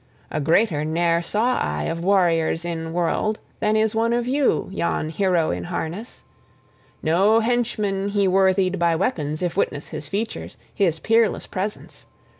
[0.31, 5.09] A greater ne'er saw I of warriors in world than is one of you, yon
[5.09, 6.23] hero in harness!
[7.03, 12.07] No henchman he worthied by weapons, if witness his features, his peerless presence!